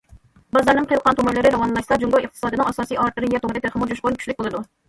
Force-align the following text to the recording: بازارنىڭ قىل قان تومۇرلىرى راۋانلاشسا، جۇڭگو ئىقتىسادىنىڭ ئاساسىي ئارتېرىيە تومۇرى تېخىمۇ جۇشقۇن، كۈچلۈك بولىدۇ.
بازارنىڭ 0.57 0.87
قىل 0.93 1.01
قان 1.07 1.19
تومۇرلىرى 1.19 1.51
راۋانلاشسا، 1.57 1.99
جۇڭگو 2.05 2.21
ئىقتىسادىنىڭ 2.23 2.71
ئاساسىي 2.73 3.01
ئارتېرىيە 3.05 3.45
تومۇرى 3.45 3.65
تېخىمۇ 3.67 3.93
جۇشقۇن، 3.93 4.19
كۈچلۈك 4.23 4.43
بولىدۇ. 4.43 4.65